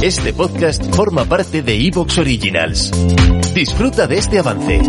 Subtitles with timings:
[0.00, 2.92] Este podcast forma parte de Evox Originals.
[3.52, 4.80] Disfruta de este avance.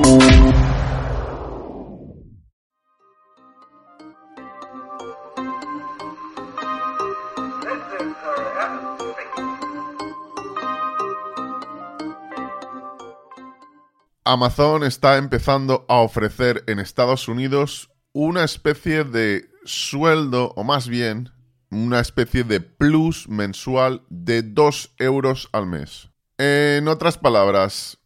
[14.24, 21.32] Amazon está empezando a ofrecer en Estados Unidos una especie de sueldo, o más bien
[21.72, 26.10] una especie de plus mensual de 2 euros al mes.
[26.38, 27.98] En otras palabras,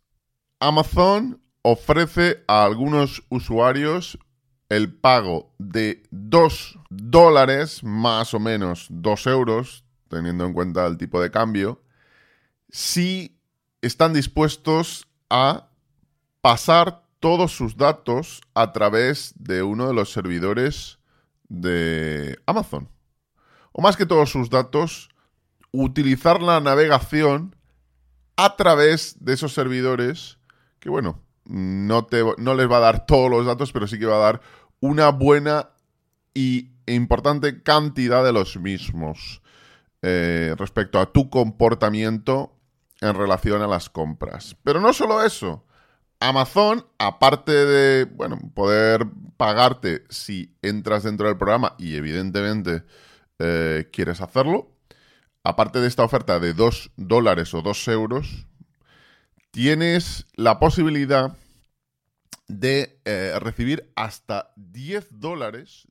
[0.60, 4.18] Amazon ofrece a algunos usuarios
[4.70, 11.22] el pago de 2 dólares, más o menos 2 euros, teniendo en cuenta el tipo
[11.22, 11.82] de cambio,
[12.70, 13.40] si
[13.82, 15.70] están dispuestos a
[16.42, 21.00] pasar todos sus datos a través de uno de los servidores
[21.48, 22.93] de Amazon
[23.74, 25.10] o más que todos sus datos,
[25.72, 27.56] utilizar la navegación
[28.38, 30.38] a través de esos servidores
[30.80, 34.06] que, bueno, no, te, no les va a dar todos los datos, pero sí que
[34.06, 34.42] va a dar
[34.80, 35.70] una buena
[36.34, 39.42] y importante cantidad de los mismos
[40.02, 42.54] eh, respecto a tu comportamiento
[43.02, 44.56] en relación a las compras.
[44.64, 45.64] Pero no solo eso.
[46.20, 52.84] Amazon, aparte de, bueno, poder pagarte si entras dentro del programa y evidentemente
[53.40, 54.72] eh, quieres hacerlo,
[55.44, 58.48] aparte de esta oferta de 2 dólares o 2 euros,
[59.52, 61.36] tienes la posibilidad
[62.48, 65.88] de eh, recibir hasta 10 dólares.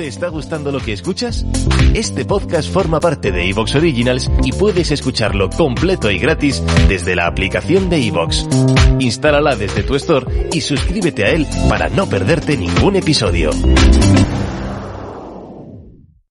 [0.00, 1.44] ¿Te está gustando lo que escuchas?
[1.92, 7.26] Este podcast forma parte de Evox Originals y puedes escucharlo completo y gratis desde la
[7.26, 8.46] aplicación de Evox.
[8.98, 13.50] Instálala desde tu store y suscríbete a él para no perderte ningún episodio.